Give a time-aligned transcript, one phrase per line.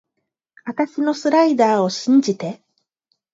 [0.63, 2.59] あたしのスライダーを信じて